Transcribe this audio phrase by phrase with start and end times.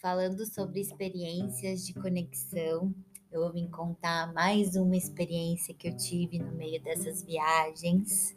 [0.00, 2.94] falando sobre experiências de conexão.
[3.30, 8.34] Eu vim contar mais uma experiência que eu tive no meio dessas viagens.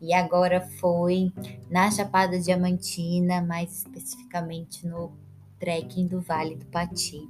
[0.00, 1.32] E agora foi
[1.70, 5.12] na Chapada Diamantina, mais especificamente no
[5.60, 7.26] trekking do Vale do Pati.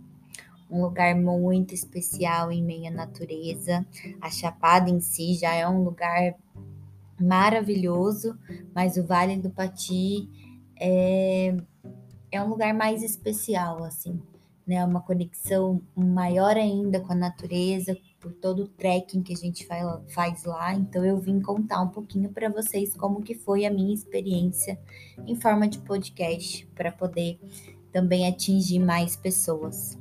[0.71, 3.87] Um lugar muito especial em meio à natureza.
[4.21, 6.35] A Chapada em si já é um lugar
[7.21, 8.37] maravilhoso,
[8.75, 10.29] mas o Vale do Pati
[10.81, 11.55] é
[12.37, 14.21] é um lugar mais especial, assim,
[14.67, 14.85] né?
[14.85, 19.67] Uma conexão maior ainda com a natureza, por todo o trekking que a gente
[20.09, 20.75] faz lá.
[20.75, 24.79] Então eu vim contar um pouquinho para vocês como que foi a minha experiência
[25.27, 27.39] em forma de podcast para poder
[27.93, 29.99] também atingir mais pessoas.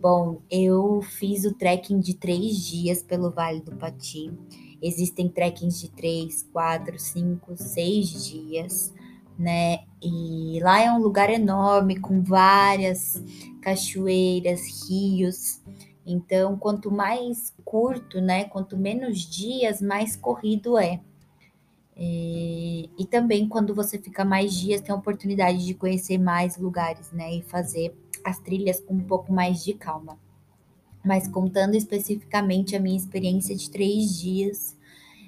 [0.00, 4.32] Bom, eu fiz o trekking de três dias pelo Vale do Pati.
[4.80, 8.92] Existem trekkings de três, quatro, cinco, seis dias
[9.38, 9.80] né?
[10.02, 13.22] E lá é um lugar enorme com várias
[13.60, 15.60] cachoeiras, rios.
[16.06, 18.44] Então, quanto mais curto, né?
[18.44, 21.00] Quanto menos dias, mais corrido é.
[21.96, 27.10] E, e também quando você fica mais dias, tem a oportunidade de conhecer mais lugares,
[27.12, 27.34] né?
[27.34, 30.18] E fazer as trilhas com um pouco mais de calma.
[31.04, 34.76] Mas contando especificamente a minha experiência de três dias,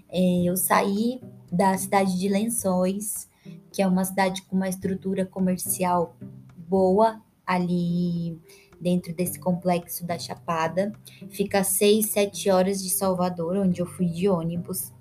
[0.09, 3.28] é, eu saí da cidade de Lençóis,
[3.73, 6.17] que é uma cidade com uma estrutura comercial
[6.57, 8.39] boa ali
[8.81, 10.93] dentro desse complexo da Chapada.
[11.31, 14.93] Fica 6, 7 horas de Salvador, onde eu fui de ônibus.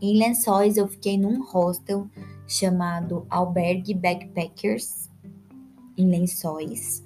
[0.00, 2.08] Em Lençóis, eu fiquei num hostel
[2.46, 5.10] chamado Albergue Backpackers,
[5.96, 7.04] em Lençóis.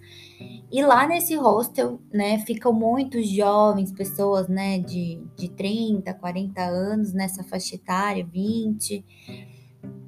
[0.70, 7.12] E lá nesse hostel, né, ficam muitos jovens, pessoas, né, de, de 30, 40 anos,
[7.12, 9.04] nessa faixa etária, 20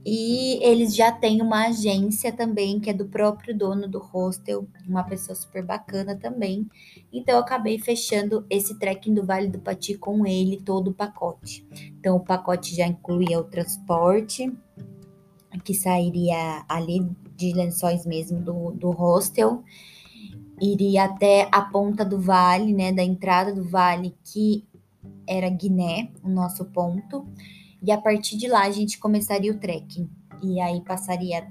[0.08, 5.02] e eles já têm uma agência também, que é do próprio dono do hostel, uma
[5.02, 6.64] pessoa super bacana também.
[7.12, 11.66] Então eu acabei fechando esse trekking do Vale do Pati com ele, todo o pacote.
[11.98, 14.48] Então o pacote já incluía o transporte,
[15.64, 19.64] que sairia ali de lençóis mesmo do, do hostel,
[20.60, 24.64] iria até a ponta do vale, né, da entrada do vale, que
[25.26, 27.26] era Guiné, o nosso ponto.
[27.86, 30.10] E a partir de lá a gente começaria o trekking.
[30.42, 31.46] E aí passaria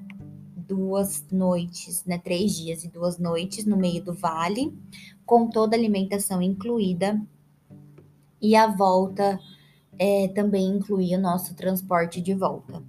[0.57, 4.77] duas noites, né, três dias e duas noites no meio do vale,
[5.25, 7.21] com toda a alimentação incluída.
[8.41, 9.39] E a volta
[9.97, 12.83] é, também incluía o nosso transporte de volta.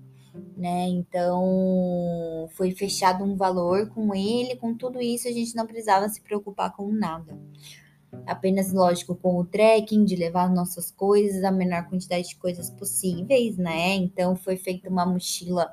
[0.56, 0.88] Né?
[0.88, 6.20] Então foi fechado um valor com ele, com tudo isso a gente não precisava se
[6.20, 7.38] preocupar com nada
[8.26, 13.56] apenas, lógico, com o trekking, de levar nossas coisas, a menor quantidade de coisas possíveis,
[13.56, 13.94] né?
[13.94, 15.72] Então foi feita uma mochila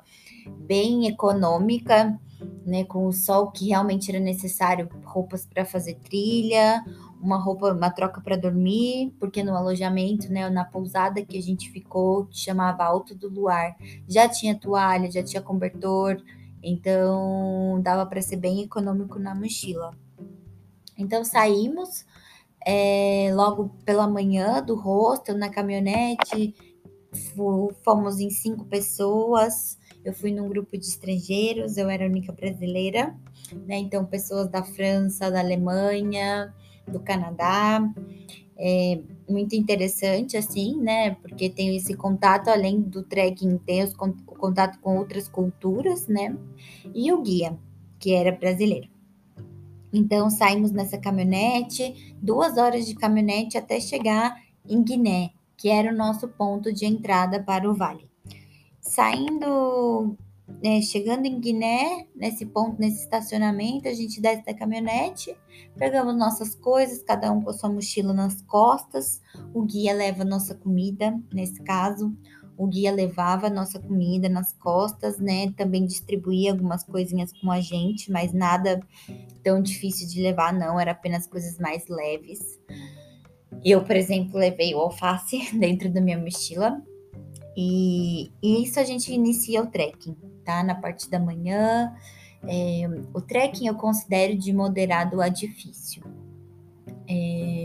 [0.60, 2.18] bem econômica,
[2.66, 2.84] né?
[2.84, 6.84] Com o sol que realmente era necessário, roupas para fazer trilha,
[7.24, 11.70] uma roupa, uma troca para dormir, porque no alojamento, né, na pousada que a gente
[11.70, 13.74] ficou, que chamava Alto do Luar,
[14.06, 16.22] já tinha toalha, já tinha cobertor,
[16.62, 19.96] então dava para ser bem econômico na mochila.
[20.98, 22.04] Então saímos,
[22.66, 26.54] é, logo pela manhã do hostel, na caminhonete,
[27.84, 29.78] fomos em cinco pessoas.
[30.04, 33.14] Eu fui num grupo de estrangeiros, eu era a única brasileira,
[33.66, 33.78] né?
[33.78, 36.54] Então, pessoas da França, da Alemanha,
[36.86, 37.80] do Canadá.
[38.56, 41.16] É muito interessante, assim, né?
[41.16, 46.36] Porque tem esse contato, além do trekking, tem o contato com outras culturas, né?
[46.94, 47.58] E o guia,
[47.98, 48.93] que era brasileiro.
[49.94, 54.34] Então saímos nessa caminhonete, duas horas de caminhonete até chegar
[54.68, 58.10] em Guiné, que era o nosso ponto de entrada para o vale.
[58.80, 60.16] Saindo,
[60.60, 65.36] né, chegando em Guiné, nesse ponto, nesse estacionamento, a gente desce da caminhonete,
[65.78, 69.22] pegamos nossas coisas, cada um com sua mochila nas costas,
[69.54, 72.12] o guia leva nossa comida, nesse caso,
[72.56, 75.52] o guia levava nossa comida nas costas, né?
[75.56, 78.80] Também distribuía algumas coisinhas com a gente, mas nada
[79.42, 82.58] tão difícil de levar, não, era apenas coisas mais leves.
[83.64, 86.80] Eu, por exemplo, levei o alface dentro da minha mochila.
[87.56, 90.62] E, e isso a gente inicia o trekking, tá?
[90.62, 91.94] Na parte da manhã.
[92.46, 96.02] É, o trekking eu considero de moderado a difícil.
[97.08, 97.63] É,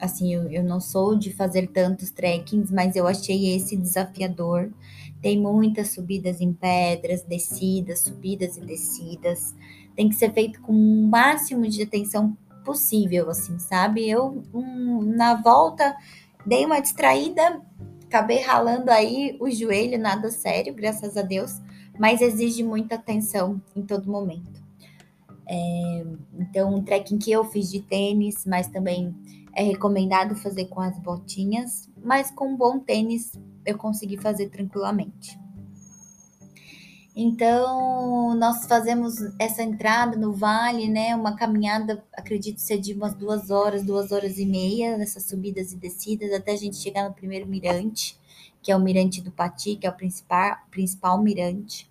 [0.00, 4.72] assim, eu, eu não sou de fazer tantos trekkings, mas eu achei esse desafiador.
[5.20, 9.54] Tem muitas subidas em pedras, descidas, subidas e descidas.
[9.94, 14.08] Tem que ser feito com o máximo de atenção possível, assim, sabe?
[14.08, 15.94] Eu, um, na volta,
[16.46, 17.60] dei uma distraída,
[18.06, 21.60] acabei ralando aí o joelho, nada sério, graças a Deus,
[21.98, 24.60] mas exige muita atenção em todo momento.
[25.46, 26.04] É,
[26.38, 29.14] então, um trekking que eu fiz de tênis, mas também
[29.54, 33.32] é recomendado fazer com as botinhas, mas com um bom tênis
[33.64, 35.38] eu consegui fazer tranquilamente.
[37.14, 41.14] Então, nós fazemos essa entrada no vale, né?
[41.14, 45.76] Uma caminhada, acredito ser de umas duas horas, duas horas e meia, nessas subidas e
[45.76, 48.18] descidas, até a gente chegar no primeiro mirante,
[48.62, 51.90] que é o mirante do Pati, que é o principal, principal mirante,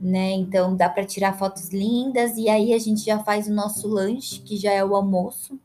[0.00, 0.32] né?
[0.32, 4.40] Então, dá para tirar fotos lindas, e aí a gente já faz o nosso lanche,
[4.40, 5.58] que já é o almoço,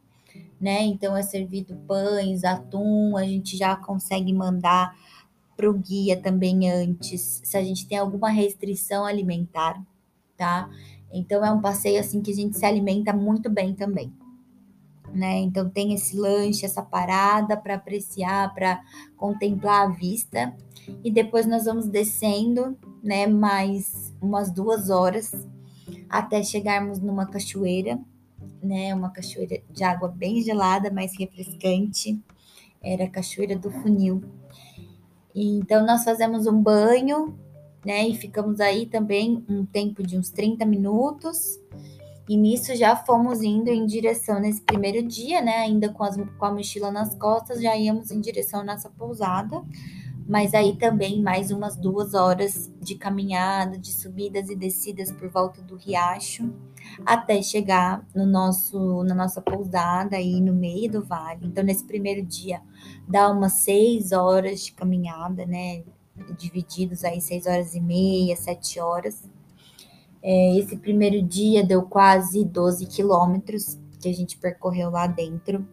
[0.62, 0.84] né?
[0.84, 4.96] Então, é servido pães, atum, a gente já consegue mandar
[5.58, 9.82] para o guia também antes, se a gente tem alguma restrição alimentar,
[10.38, 10.70] tá?
[11.14, 14.14] Então é um passeio assim que a gente se alimenta muito bem também.
[15.14, 15.40] Né?
[15.40, 18.82] Então tem esse lanche, essa parada para apreciar, para
[19.18, 20.56] contemplar a vista.
[21.04, 25.32] E depois nós vamos descendo, né, mais umas duas horas
[26.10, 28.00] até chegarmos numa cachoeira,
[28.64, 32.20] né, uma cachoeira de água bem gelada, mais refrescante.
[32.82, 34.24] Era a cachoeira do Funil.
[35.34, 37.38] Então, nós fazemos um banho,
[37.86, 38.08] né?
[38.08, 41.60] E ficamos aí também um tempo de uns 30 minutos.
[42.28, 45.58] E nisso já fomos indo em direção nesse primeiro dia, né?
[45.58, 49.62] Ainda com, as, com a mochila nas costas, já íamos em direção à nossa pousada.
[50.32, 55.62] Mas aí também mais umas duas horas de caminhada, de subidas e descidas por volta
[55.62, 56.50] do riacho
[57.06, 61.46] até chegar no nosso, na nossa pousada aí no meio do vale.
[61.46, 62.62] Então, nesse primeiro dia,
[63.10, 65.84] dá umas seis horas de caminhada, né?
[66.38, 69.30] Divididos aí seis horas e meia, sete horas.
[70.24, 75.68] É, esse primeiro dia deu quase 12 quilômetros que a gente percorreu lá dentro.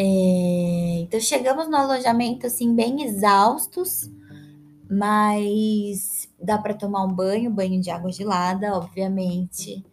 [0.00, 4.08] É, então chegamos no alojamento assim bem exaustos,
[4.88, 9.84] mas dá para tomar um banho, banho de água gelada, obviamente.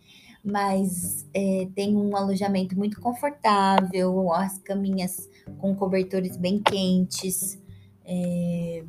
[0.44, 7.60] Mas é, tem um alojamento muito confortável, as caminhas com cobertores bem quentes.
[8.06, 8.84] É,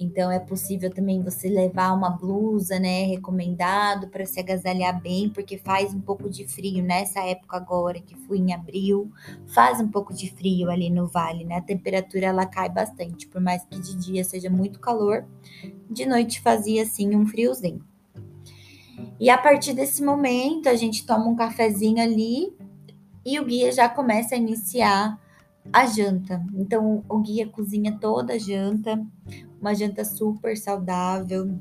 [0.00, 3.04] então é possível também você levar uma blusa, né?
[3.04, 8.16] Recomendado para se agasalhar bem, porque faz um pouco de frio nessa época agora, que
[8.16, 9.12] fui em abril,
[9.48, 11.56] faz um pouco de frio ali no vale, né?
[11.56, 15.26] A temperatura ela cai bastante, por mais que de dia seja muito calor,
[15.90, 17.84] de noite fazia assim um friozinho.
[19.20, 22.56] E a partir desse momento a gente toma um cafezinho ali
[23.24, 25.20] e o guia já começa a iniciar
[25.70, 26.42] a janta.
[26.54, 28.98] Então o guia cozinha toda a janta,
[29.60, 31.58] uma janta super saudável,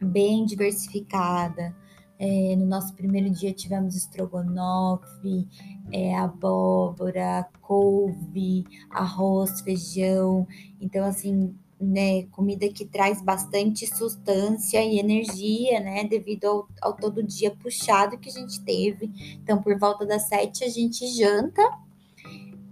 [0.00, 1.74] bem diversificada.
[2.18, 5.48] É, no nosso primeiro dia tivemos estrogonofe,
[5.90, 10.46] é, abóbora, couve, arroz, feijão.
[10.80, 17.24] Então, assim, né, comida que traz bastante sustância e energia, né, devido ao, ao todo
[17.24, 19.10] dia puxado que a gente teve.
[19.42, 21.62] Então, por volta das sete a gente janta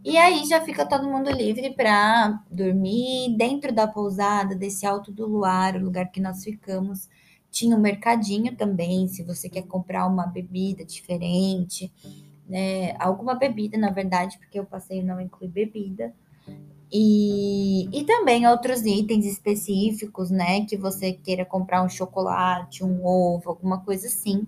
[0.04, 5.26] e aí já fica todo mundo livre para dormir dentro da pousada, desse alto do
[5.26, 7.08] luar, o lugar que nós ficamos.
[7.50, 11.92] Tinha um mercadinho também, se você quer comprar uma bebida diferente,
[12.48, 12.94] né?
[12.98, 16.14] Alguma bebida, na verdade, porque o passeio não inclui bebida.
[16.92, 20.64] E, e também outros itens específicos, né?
[20.64, 24.46] Que você queira comprar um chocolate, um ovo, alguma coisa assim.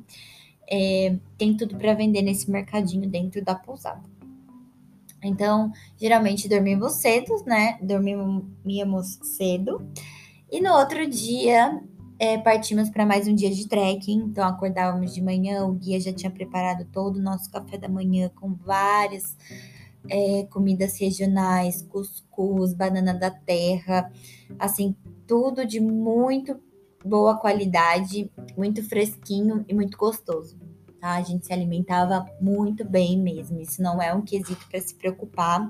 [0.68, 4.02] É, tem tudo para vender nesse mercadinho dentro da pousada.
[5.23, 7.79] Então, geralmente dormimos cedo, né?
[7.81, 9.87] Dormíamos cedo.
[10.50, 11.81] E no outro dia,
[12.19, 14.25] é, partimos para mais um dia de trekking.
[14.25, 18.31] Então, acordávamos de manhã, o guia já tinha preparado todo o nosso café da manhã
[18.35, 19.37] com várias
[20.09, 24.11] é, comidas regionais, cuscuz, banana da terra,
[24.59, 26.59] assim, tudo de muito
[27.05, 30.57] boa qualidade, muito fresquinho e muito gostoso
[31.02, 31.16] tá?
[31.16, 33.61] A gente se alimentava muito bem mesmo.
[33.61, 35.68] Isso não é um quesito para se preocupar.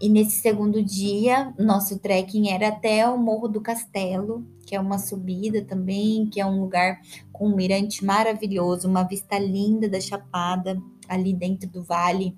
[0.00, 4.98] E nesse segundo dia, nosso trekking era até o Morro do Castelo, que é uma
[4.98, 7.00] subida também, que é um lugar
[7.30, 12.36] com um mirante maravilhoso, uma vista linda da Chapada, ali dentro do vale.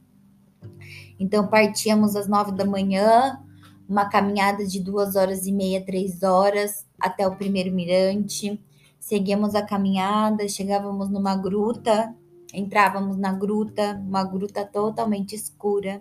[1.21, 3.41] Então, partíamos às nove da manhã,
[3.89, 8.61] uma caminhada de duas horas e meia, três horas, até o primeiro mirante.
[9.07, 12.13] Seguíamos a caminhada, chegávamos numa gruta,
[12.53, 16.01] entrávamos na gruta, uma gruta totalmente escura.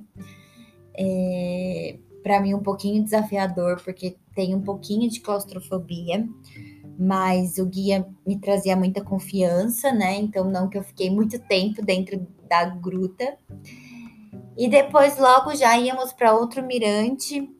[0.97, 6.27] É, para mim, um pouquinho desafiador, porque tem um pouquinho de claustrofobia,
[6.97, 10.15] mas o guia me trazia muita confiança, né?
[10.15, 13.37] Então, não que eu fiquei muito tempo dentro da gruta.
[14.57, 17.54] E depois, logo já íamos para outro mirante,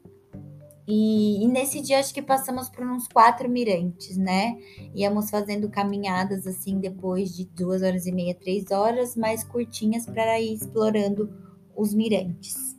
[0.88, 4.56] E, e, nesse dia acho que passamos por uns quatro mirantes, né?
[4.94, 10.40] Íamos fazendo caminhadas assim depois de duas horas e meia, três horas, mais curtinhas para
[10.40, 11.34] ir explorando
[11.76, 12.76] os mirantes.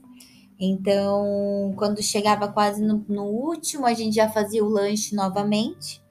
[0.59, 6.03] Então, quando chegava quase no, no último, a gente já fazia o lanche novamente,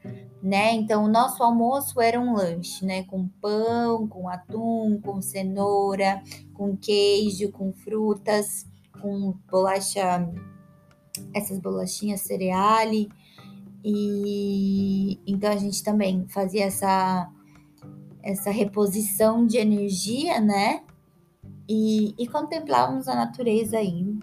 [0.43, 0.73] né?
[0.73, 3.03] Então, o nosso almoço era um lanche, né?
[3.03, 6.21] Com pão, com atum, com cenoura,
[6.53, 8.67] com queijo, com frutas,
[9.01, 10.29] com bolacha
[11.33, 13.09] essas bolachinhas cereale.
[13.83, 17.29] E então a gente também fazia essa,
[18.23, 20.81] essa reposição de energia, né?
[21.69, 24.17] E, e contemplávamos a natureza aí.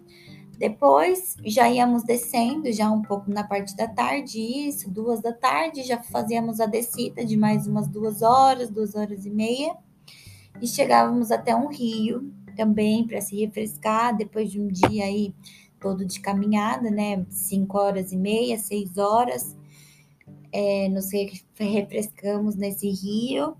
[0.58, 5.82] Depois já íamos descendo, já um pouco na parte da tarde, isso, duas da tarde,
[5.82, 9.76] já fazíamos a descida de mais umas duas horas, duas horas e meia,
[10.60, 15.34] e chegávamos até um rio também para se refrescar depois de um dia aí
[15.82, 17.26] todo de caminhada, né?
[17.28, 19.56] Cinco horas e meia, seis horas.
[20.52, 21.10] É, nos
[21.58, 23.56] refrescamos nesse rio,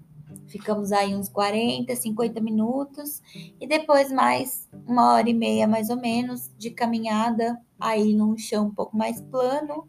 [0.47, 3.23] ficamos aí uns 40, 50 minutos
[3.59, 8.67] e depois mais uma hora e meia mais ou menos de caminhada aí num chão
[8.67, 9.88] um pouco mais plano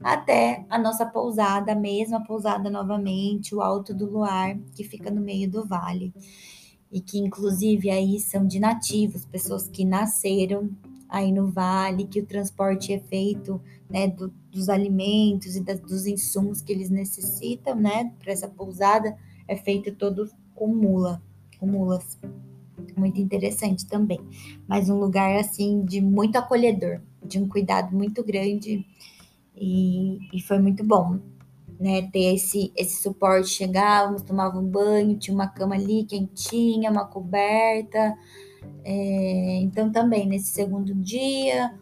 [0.00, 5.20] até a nossa pousada, a mesma pousada novamente, o Alto do Luar, que fica no
[5.20, 6.14] meio do vale.
[6.90, 10.70] E que inclusive aí são de nativos, pessoas que nasceram
[11.08, 16.06] aí no vale, que o transporte é feito né, do, dos alimentos e das, dos
[16.06, 21.22] insumos que eles necessitam, né, para essa pousada, é feito todo com mula,
[21.58, 22.18] com mulas.
[22.96, 24.20] Muito interessante também.
[24.66, 28.84] Mas um lugar assim de muito acolhedor, de um cuidado muito grande
[29.56, 31.18] e, e foi muito bom.
[31.80, 37.04] Né, ter esse, esse suporte, chegávamos, tomavam um banho, tinha uma cama ali quentinha, uma
[37.04, 38.18] coberta,
[38.84, 41.74] é, então, também nesse segundo dia,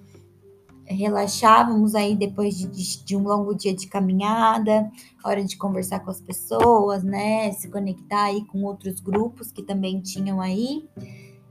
[0.86, 4.90] relaxávamos aí depois de, de, de, um longo dia de caminhada,
[5.24, 7.50] hora de conversar com as pessoas, né?
[7.52, 10.88] Se conectar aí com outros grupos que também tinham aí.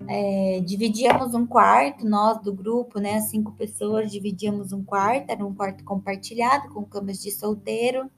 [0.08, 3.20] É, dividíamos um quarto, nós do grupo, né?
[3.22, 8.10] Cinco pessoas dividíamos um quarto, era um quarto compartilhado com camas de solteiro.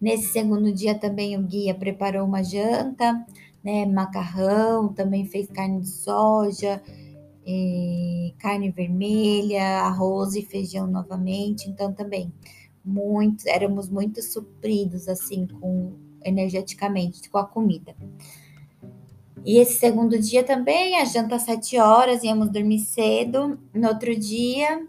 [0.00, 3.24] Nesse segundo dia também o guia preparou uma janta,
[3.62, 3.86] né?
[3.86, 6.82] Macarrão, também fez carne de soja,
[7.46, 11.68] eh, carne vermelha, arroz e feijão novamente.
[11.68, 12.32] Então também
[12.84, 15.92] muito, éramos muito supridos assim com
[16.24, 17.94] energeticamente com a comida.
[19.44, 23.58] E esse segundo dia também, a janta às sete horas, íamos dormir cedo.
[23.74, 24.86] No outro dia,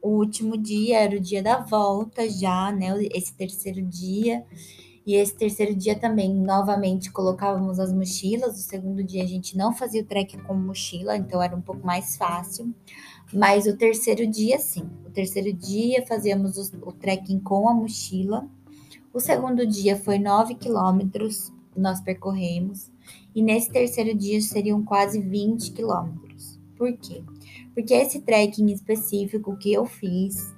[0.00, 2.86] o último dia era o dia da volta já, né?
[3.12, 4.44] Esse terceiro dia.
[5.06, 8.58] E esse terceiro dia também, novamente, colocávamos as mochilas.
[8.58, 11.84] O segundo dia a gente não fazia o trek com mochila, então era um pouco
[11.86, 12.74] mais fácil.
[13.32, 14.88] Mas o terceiro dia, sim.
[15.06, 18.46] O terceiro dia fazíamos o, o trekking com a mochila.
[19.12, 22.90] O segundo dia foi 9 quilômetros, nós percorremos.
[23.34, 26.58] E nesse terceiro dia seriam quase 20 quilômetros.
[26.76, 27.22] Por quê?
[27.74, 30.54] Porque esse trekking específico que eu fiz,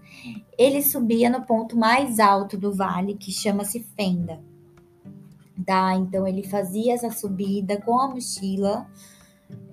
[0.59, 4.41] ele subia no ponto mais alto do vale, que chama-se Fenda.
[5.64, 5.95] Tá?
[5.95, 8.87] Então ele fazia essa subida com a mochila,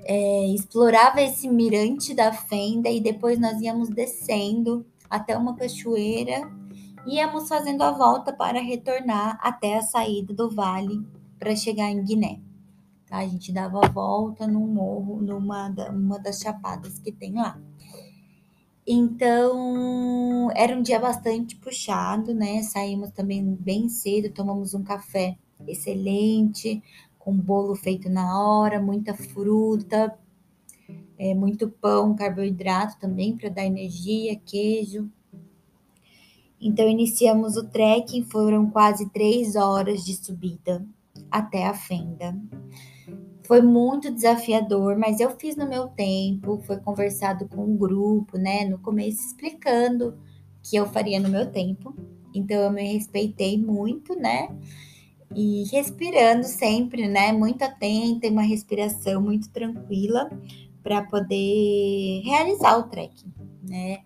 [0.03, 6.51] é, explorava esse mirante da Fenda e depois nós íamos descendo até uma cachoeira
[7.06, 11.06] e íamos fazendo a volta para retornar até a saída do vale
[11.38, 12.41] para chegar em Guiné.
[13.08, 13.18] Tá?
[13.18, 17.60] A gente dava a volta num morro, numa uma das chapadas que tem lá.
[18.91, 22.63] Então, era um dia bastante puxado, né?
[22.63, 26.81] Saímos também bem cedo, tomamos um café excelente,
[27.19, 30.17] com bolo feito na hora, muita fruta,
[31.19, 35.08] é, muito pão, carboidrato também para dar energia, queijo.
[36.60, 40.84] Então, iniciamos o trekking, foram quase três horas de subida
[41.29, 42.36] até a fenda.
[43.50, 48.38] Foi muito desafiador, mas eu fiz no meu tempo, foi conversado com o um grupo,
[48.38, 50.15] né, no começo explicando
[50.62, 51.96] que eu faria no meu tempo.
[52.32, 54.56] Então eu me respeitei muito, né?
[55.36, 60.29] E respirando sempre, né, muito atenta, uma respiração muito tranquila
[60.84, 63.34] para poder realizar o trekking,
[63.68, 64.01] né?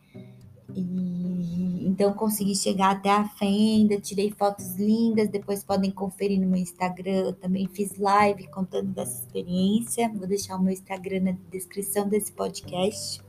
[0.75, 1.53] E
[1.93, 7.33] então consegui chegar até a fenda, tirei fotos lindas, depois podem conferir no meu Instagram.
[7.33, 10.09] Também fiz live contando dessa experiência.
[10.09, 13.21] Vou deixar o meu Instagram na descrição desse podcast.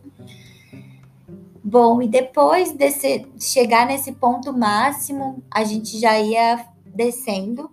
[1.63, 2.91] Bom, e depois de
[3.39, 7.71] chegar nesse ponto máximo, a gente já ia descendo,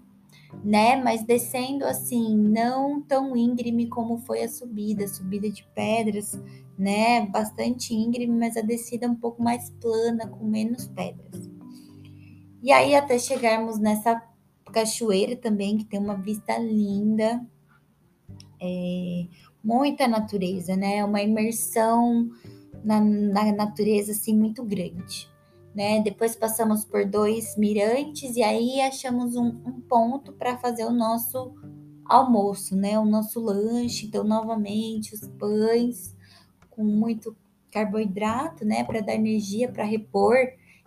[0.63, 0.95] né?
[1.01, 6.39] Mas descendo assim, não tão íngreme como foi a subida, subida de pedras,
[6.77, 7.25] né?
[7.27, 11.49] Bastante íngreme, mas a descida um pouco mais plana, com menos pedras.
[12.61, 14.21] E aí, até chegarmos nessa
[14.71, 17.45] cachoeira também, que tem uma vista linda,
[18.61, 19.25] é,
[19.63, 21.03] muita natureza, né?
[21.03, 22.29] Uma imersão
[22.83, 25.30] na, na natureza assim muito grande.
[25.73, 26.01] Né?
[26.01, 31.55] Depois passamos por dois mirantes e aí achamos um, um ponto para fazer o nosso
[32.05, 32.99] almoço, né?
[32.99, 34.05] O nosso lanche.
[34.05, 36.13] Então, novamente, os pães
[36.69, 37.35] com muito
[37.71, 38.83] carboidrato, né?
[38.83, 40.35] Para dar energia, para repor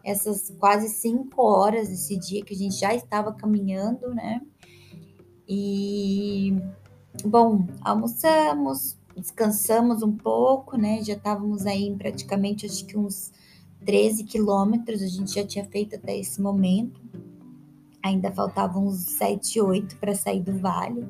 [0.05, 4.43] essas quase cinco horas desse dia que a gente já estava caminhando, né?
[5.49, 6.55] E
[7.25, 11.03] bom, almoçamos, descansamos um pouco, né?
[11.03, 13.33] Já estávamos aí praticamente acho que uns
[13.85, 17.01] 13 quilômetros, a gente já tinha feito até esse momento.
[18.03, 21.07] Ainda faltavam uns 7, 8 para sair do vale.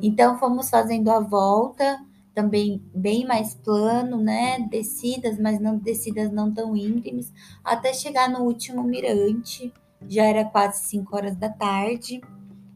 [0.00, 1.98] Então fomos fazendo a volta,
[2.34, 4.60] também bem mais plano, né?
[4.70, 7.32] Descidas, mas não descidas não tão íngremes,
[7.64, 9.72] até chegar no último mirante.
[10.06, 12.20] Já era quase 5 horas da tarde.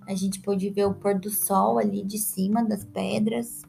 [0.06, 3.62] A gente pôde ver o pôr do sol ali de cima das pedras.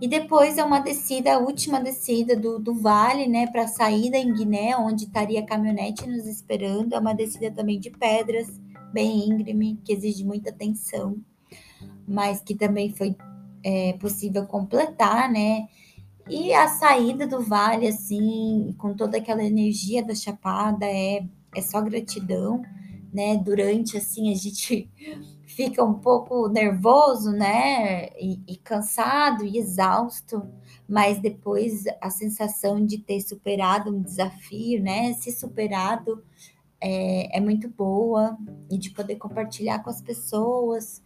[0.00, 4.16] E depois é uma descida, a última descida do, do vale, né, para a saída
[4.16, 6.94] em Guiné, onde estaria a caminhonete nos esperando.
[6.94, 8.48] É uma descida também de pedras,
[8.92, 11.18] bem íngreme, que exige muita atenção,
[12.08, 13.14] mas que também foi
[13.62, 15.66] é, possível completar, né?
[16.28, 21.80] E a saída do vale, assim, com toda aquela energia da chapada, é, é só
[21.82, 22.62] gratidão,
[23.12, 23.36] né?
[23.36, 24.90] Durante, assim, a gente
[25.46, 28.08] fica um pouco nervoso, né?
[28.18, 30.42] E, e, cansado e exausto,
[30.88, 35.12] mas depois a sensação de ter superado um desafio, né?
[35.14, 36.22] Se superado
[36.80, 38.36] é, é muito boa
[38.70, 41.02] e de poder compartilhar com as pessoas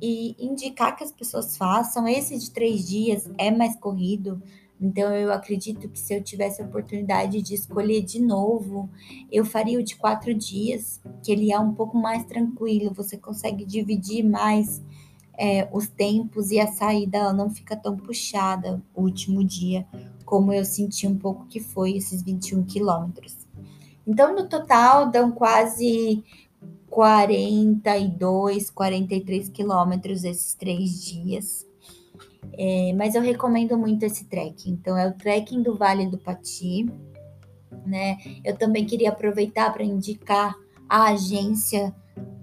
[0.00, 2.06] e indicar que as pessoas façam.
[2.06, 4.42] Esse de três dias é mais corrido,
[4.80, 8.88] então, eu acredito que se eu tivesse a oportunidade de escolher de novo,
[9.30, 13.66] eu faria o de quatro dias, que ele é um pouco mais tranquilo, você consegue
[13.66, 14.82] dividir mais
[15.38, 19.86] é, os tempos e a saída não fica tão puxada o último dia,
[20.24, 23.36] como eu senti um pouco que foi esses 21 quilômetros.
[24.06, 26.24] Então, no total, dão quase
[26.88, 31.69] 42, 43 quilômetros esses três dias.
[32.56, 34.72] É, mas eu recomendo muito esse trekking.
[34.72, 36.86] Então, é o trekking do Vale do Pati.
[37.86, 38.18] Né?
[38.44, 40.54] Eu também queria aproveitar para indicar
[40.88, 41.94] a agência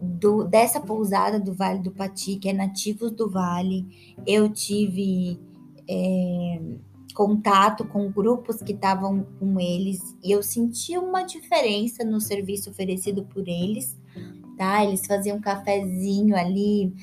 [0.01, 4.15] do, dessa pousada do Vale do Pati, que é Nativos do Vale.
[4.25, 5.39] Eu tive
[5.87, 6.59] é,
[7.13, 13.23] contato com grupos que estavam com eles e eu senti uma diferença no serviço oferecido
[13.23, 13.97] por eles.
[14.57, 14.83] Tá?
[14.83, 16.93] Eles faziam um cafezinho ali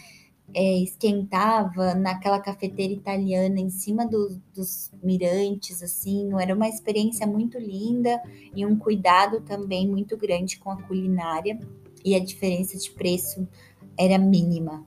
[0.55, 7.59] é, esquentava naquela cafeteira italiana em cima do, dos mirantes, assim, era uma experiência muito
[7.59, 8.23] linda
[8.55, 11.59] e um cuidado também muito grande com a culinária
[12.05, 13.49] e a diferença de preço
[13.99, 14.87] era mínima.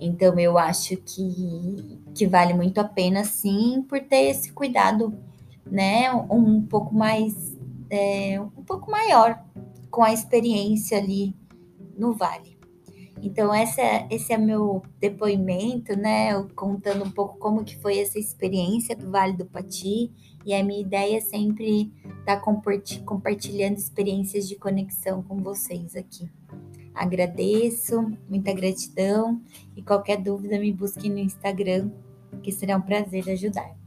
[0.00, 5.18] Então eu acho que, que vale muito a pena sim por ter esse cuidado,
[5.66, 7.56] né, um pouco mais
[7.90, 9.42] é, um pouco maior
[9.90, 11.34] com a experiência ali
[11.96, 12.57] no vale.
[13.22, 16.42] Então, essa, esse é meu depoimento, né?
[16.54, 20.12] Contando um pouco como que foi essa experiência do Vale do Pati.
[20.44, 22.42] E a minha ideia é sempre estar tá
[23.04, 26.30] compartilhando experiências de conexão com vocês aqui.
[26.94, 29.40] Agradeço, muita gratidão.
[29.76, 31.90] E qualquer dúvida, me busque no Instagram,
[32.42, 33.77] que será um prazer ajudar.